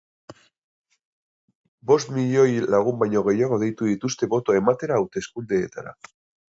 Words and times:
Bost 1.91 2.15
milioi 2.17 2.47
lagun 2.77 2.99
baino 3.05 3.25
gehiago 3.31 3.63
deitu 3.67 3.93
dituzte 3.95 4.33
botoa 4.37 4.61
ematera 4.67 5.01
hauteslekuetara. 5.03 5.99